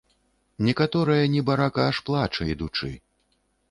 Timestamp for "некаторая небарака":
0.69-1.87